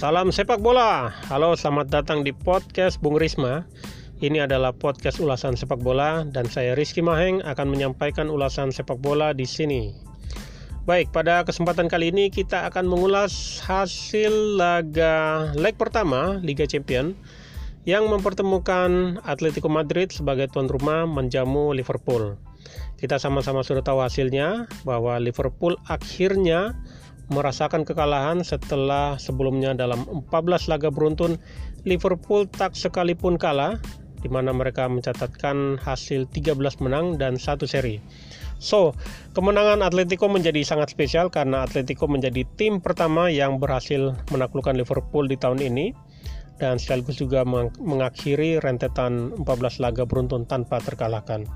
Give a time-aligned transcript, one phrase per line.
[0.00, 1.12] Salam sepak bola.
[1.28, 3.68] Halo, selamat datang di podcast Bung Risma.
[4.24, 9.36] Ini adalah podcast ulasan sepak bola dan saya Rizky Maheng akan menyampaikan ulasan sepak bola
[9.36, 9.92] di sini.
[10.88, 17.12] Baik, pada kesempatan kali ini kita akan mengulas hasil laga leg pertama Liga Champion
[17.84, 22.40] yang mempertemukan Atletico Madrid sebagai tuan rumah menjamu Liverpool.
[22.96, 26.72] Kita sama-sama sudah tahu hasilnya bahwa Liverpool akhirnya
[27.30, 31.38] merasakan kekalahan setelah sebelumnya dalam 14 laga beruntun
[31.86, 33.78] Liverpool tak sekalipun kalah
[34.20, 38.02] di mana mereka mencatatkan hasil 13 menang dan satu seri.
[38.60, 38.92] So,
[39.32, 45.40] kemenangan Atletico menjadi sangat spesial karena Atletico menjadi tim pertama yang berhasil menaklukkan Liverpool di
[45.40, 45.96] tahun ini
[46.60, 47.40] dan sekaligus juga
[47.80, 51.48] mengakhiri rentetan 14 laga beruntun tanpa terkalahkan.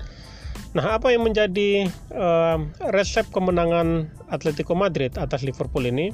[0.75, 2.59] Nah, apa yang menjadi uh,
[2.91, 6.11] resep kemenangan Atletico Madrid atas Liverpool ini?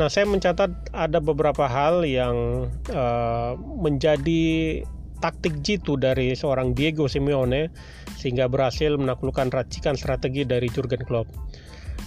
[0.00, 4.80] Nah, saya mencatat ada beberapa hal yang uh, menjadi
[5.20, 7.68] taktik jitu dari seorang Diego Simeone
[8.16, 11.28] sehingga berhasil menaklukkan racikan strategi dari Jurgen Klopp.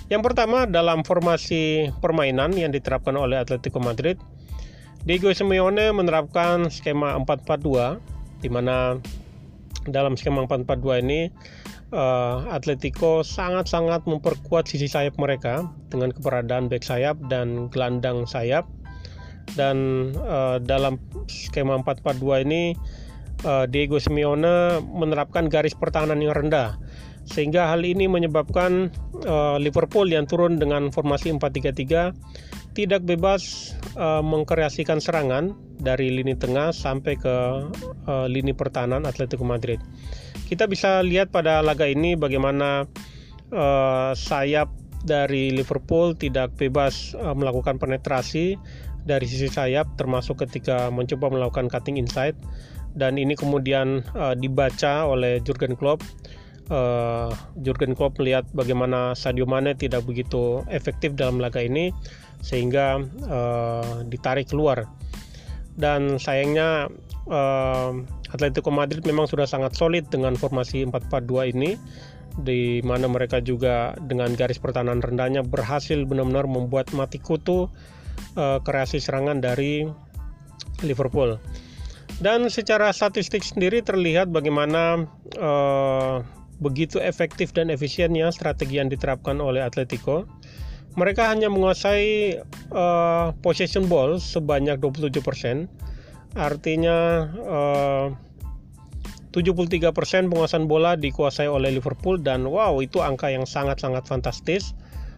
[0.09, 4.17] Yang pertama dalam formasi permainan yang diterapkan oleh Atletico Madrid,
[5.05, 8.97] Diego Simeone menerapkan skema 4-4-2 di mana
[9.85, 11.29] dalam skema 4-4-2 ini
[11.93, 18.65] uh, Atletico sangat-sangat memperkuat sisi sayap mereka dengan keberadaan back sayap dan gelandang sayap
[19.53, 20.97] dan uh, dalam
[21.29, 22.73] skema 4-4-2 ini
[23.45, 26.79] uh, Diego Simeone menerapkan garis pertahanan yang rendah
[27.25, 28.93] sehingga hal ini menyebabkan
[29.25, 32.13] uh, Liverpool yang turun dengan formasi 4-3-3
[32.77, 37.35] tidak bebas uh, mengkreasikan serangan dari lini tengah sampai ke
[38.05, 39.79] uh, lini pertahanan Atletico Madrid.
[40.45, 42.85] Kita bisa lihat pada laga ini bagaimana
[43.49, 44.69] uh, sayap
[45.05, 48.57] dari Liverpool tidak bebas uh, melakukan penetrasi
[49.05, 52.37] dari sisi sayap termasuk ketika mencoba melakukan cutting inside.
[52.95, 56.05] Dan ini kemudian uh, dibaca oleh Jurgen Klopp.
[56.65, 57.29] Uh,
[57.61, 61.93] Jurgen Klopp melihat bagaimana Sadio Mane tidak begitu efektif dalam laga ini
[62.41, 64.89] sehingga uh, ditarik keluar
[65.75, 66.87] dan sayangnya
[67.27, 67.91] uh,
[68.31, 71.71] Atletico Madrid memang sudah sangat solid dengan formasi 4-4-2 ini
[72.43, 77.71] di mana mereka juga dengan garis pertahanan rendahnya berhasil benar-benar membuat mati kutu
[78.35, 79.87] uh, kreasi serangan dari
[80.83, 81.39] Liverpool.
[82.19, 85.07] Dan secara statistik sendiri terlihat bagaimana
[85.39, 86.23] uh,
[86.63, 90.23] begitu efektif dan efisiennya strategi yang diterapkan oleh Atletico
[90.95, 92.39] mereka hanya menguasai
[92.71, 95.67] uh, possession ball sebanyak 27%.
[96.35, 96.97] Artinya
[97.43, 98.07] uh,
[99.35, 99.91] 73%
[100.31, 104.71] penguasaan bola dikuasai oleh Liverpool dan wow itu angka yang sangat-sangat fantastis.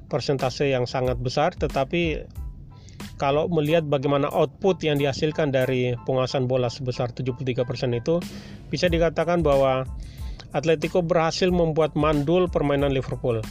[0.09, 2.25] Persentase yang sangat besar tetapi
[3.17, 7.65] kalau melihat bagaimana output yang dihasilkan dari penguasaan bola sebesar 73%
[7.97, 8.21] itu
[8.69, 9.85] bisa dikatakan bahwa
[10.53, 13.43] Atletico berhasil membuat mandul permainan Liverpool.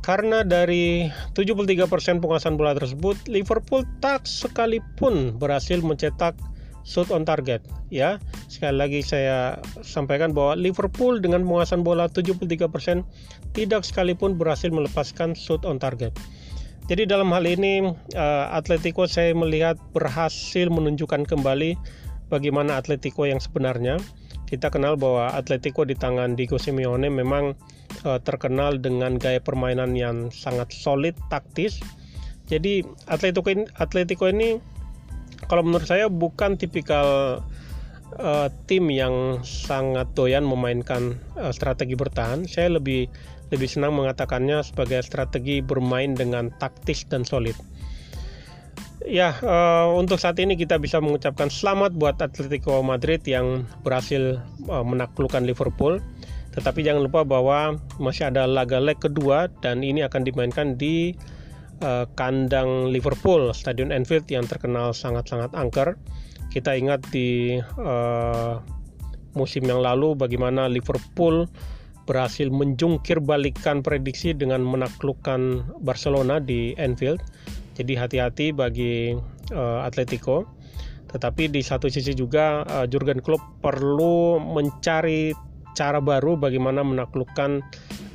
[0.00, 6.38] Karena dari 73% penguasaan bola tersebut, Liverpool tak sekalipun berhasil mencetak
[6.86, 7.64] shoot on target.
[7.90, 12.70] Ya, sekali lagi saya sampaikan bahwa Liverpool dengan penguasaan bola 73%
[13.56, 16.14] tidak sekalipun berhasil melepaskan shoot on target.
[16.84, 17.80] Jadi dalam hal ini
[18.12, 21.80] uh, Atletico saya melihat berhasil menunjukkan kembali
[22.28, 23.96] bagaimana Atletico yang sebenarnya
[24.44, 27.56] kita kenal bahwa Atletico di tangan Diego Simeone memang
[28.04, 31.80] uh, terkenal dengan gaya permainan yang sangat solid taktis.
[32.46, 34.60] Jadi Atletico ini, Atletico ini
[35.48, 37.40] kalau menurut saya bukan tipikal
[38.20, 42.44] uh, tim yang sangat doyan memainkan uh, strategi bertahan.
[42.44, 43.08] Saya lebih
[43.52, 47.54] lebih senang mengatakannya sebagai strategi bermain dengan taktis dan solid.
[49.04, 54.80] Ya, uh, untuk saat ini kita bisa mengucapkan selamat buat Atletico Madrid yang berhasil uh,
[54.80, 56.00] menaklukkan Liverpool.
[56.54, 61.12] Tetapi jangan lupa bahwa masih ada laga leg kedua dan ini akan dimainkan di
[61.82, 65.98] uh, kandang Liverpool, Stadion Anfield yang terkenal sangat-sangat angker.
[66.54, 68.62] Kita ingat di uh,
[69.34, 71.50] musim yang lalu bagaimana Liverpool
[72.06, 77.18] berhasil menjungkir balikan prediksi dengan menaklukkan Barcelona di Anfield
[77.74, 79.18] jadi hati-hati bagi
[79.52, 80.46] uh, Atletico.
[81.10, 85.34] Tetapi di satu sisi juga uh, Jurgen Klopp perlu mencari
[85.74, 87.62] cara baru bagaimana menaklukkan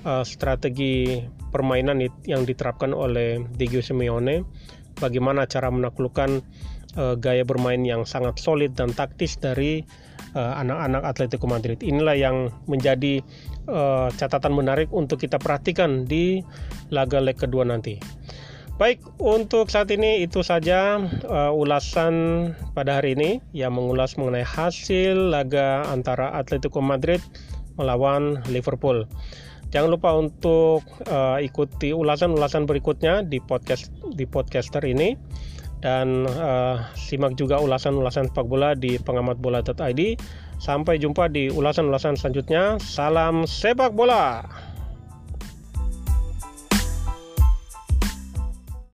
[0.07, 1.23] uh, strategi
[1.53, 4.43] permainan yang diterapkan oleh Diego Simeone.
[4.99, 6.43] Bagaimana cara menaklukkan
[6.99, 9.83] uh, gaya bermain yang sangat solid dan taktis dari
[10.35, 11.81] anak-anak uh, Atletico Madrid.
[11.81, 13.23] Inilah yang menjadi
[13.65, 16.43] uh, catatan menarik untuk kita perhatikan di
[16.93, 17.97] laga leg kedua nanti.
[18.79, 25.35] Baik, untuk saat ini itu saja uh, ulasan pada hari ini yang mengulas mengenai hasil
[25.35, 27.19] laga antara Atletico Madrid
[27.79, 29.07] melawan Liverpool.
[29.69, 35.13] Jangan lupa untuk uh, ikuti ulasan-ulasan berikutnya di podcast di podcaster ini
[35.79, 40.01] dan uh, simak juga ulasan-ulasan sepak bola di pengamatbola.id.
[40.59, 42.75] Sampai jumpa di ulasan-ulasan selanjutnya.
[42.83, 44.43] Salam sepak bola.